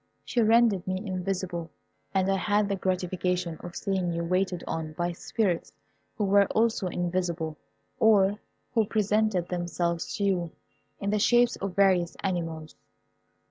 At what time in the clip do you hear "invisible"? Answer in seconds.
1.05-1.69, 6.87-7.55